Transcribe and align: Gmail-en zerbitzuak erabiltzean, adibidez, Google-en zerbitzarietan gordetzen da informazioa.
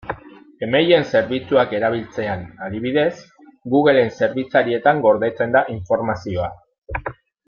Gmail-en 0.61 1.03
zerbitzuak 1.17 1.75
erabiltzean, 1.79 2.41
adibidez, 2.69 3.11
Google-en 3.75 4.09
zerbitzarietan 4.21 5.03
gordetzen 5.07 5.53
da 5.59 5.63
informazioa. 5.79 6.49